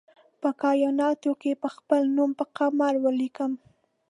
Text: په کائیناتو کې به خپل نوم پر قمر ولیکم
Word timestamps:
په 0.41 0.49
کائیناتو 0.61 1.31
کې 1.41 1.51
به 1.61 1.69
خپل 1.75 2.01
نوم 2.15 2.31
پر 2.39 2.45
قمر 2.57 2.93
ولیکم 3.03 3.51